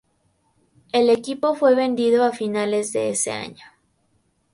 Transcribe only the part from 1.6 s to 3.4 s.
vendido a finales de ese